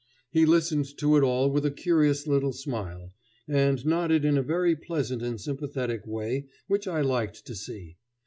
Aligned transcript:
He 0.31 0.47
listened 0.47 0.97
to 0.97 1.15
it 1.15 1.21
all 1.21 1.51
with 1.51 1.63
a 1.63 1.69
curious 1.69 2.25
little 2.25 2.53
smile, 2.53 3.13
and 3.47 3.85
nodded 3.85 4.25
in 4.25 4.35
a 4.35 4.41
very 4.41 4.75
pleasant 4.75 5.21
and 5.21 5.39
sympathetic 5.39 6.07
way 6.07 6.47
which 6.65 6.87
I 6.87 7.01
liked 7.01 7.45
to 7.45 7.53
see. 7.53 7.97